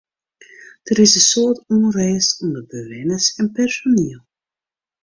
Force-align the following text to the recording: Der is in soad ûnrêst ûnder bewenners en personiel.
Der 0.89 0.97
is 1.03 1.13
in 1.19 1.25
soad 1.29 1.57
ûnrêst 1.75 2.31
ûnder 2.43 2.63
bewenners 2.71 3.27
en 3.41 3.47
personiel. 3.57 4.21